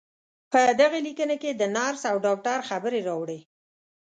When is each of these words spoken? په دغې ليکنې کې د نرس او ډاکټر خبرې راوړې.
په 0.51 0.59
دغې 0.79 0.99
ليکنې 1.07 1.35
کې 1.43 1.51
د 1.55 1.63
نرس 1.75 2.01
او 2.11 2.17
ډاکټر 2.25 2.59
خبرې 2.69 2.99
راوړې. 3.07 3.39